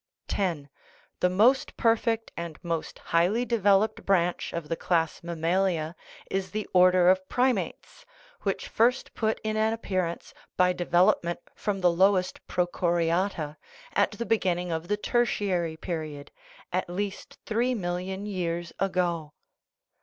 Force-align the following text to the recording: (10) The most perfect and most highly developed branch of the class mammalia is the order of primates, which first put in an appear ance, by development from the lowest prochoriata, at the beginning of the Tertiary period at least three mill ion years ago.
(10) 0.29 0.67
The 1.19 1.29
most 1.29 1.77
perfect 1.77 2.31
and 2.35 2.57
most 2.63 2.97
highly 3.13 3.45
developed 3.45 4.03
branch 4.03 4.51
of 4.51 4.67
the 4.67 4.75
class 4.75 5.21
mammalia 5.21 5.95
is 6.31 6.49
the 6.49 6.67
order 6.73 7.07
of 7.11 7.29
primates, 7.29 8.03
which 8.41 8.67
first 8.67 9.13
put 9.13 9.39
in 9.43 9.55
an 9.57 9.73
appear 9.73 10.05
ance, 10.07 10.33
by 10.57 10.73
development 10.73 11.39
from 11.53 11.81
the 11.81 11.91
lowest 11.91 12.39
prochoriata, 12.47 13.57
at 13.93 14.09
the 14.13 14.25
beginning 14.25 14.71
of 14.71 14.87
the 14.87 14.97
Tertiary 14.97 15.77
period 15.77 16.31
at 16.73 16.89
least 16.89 17.37
three 17.45 17.75
mill 17.75 17.97
ion 17.97 18.25
years 18.25 18.73
ago. 18.79 19.33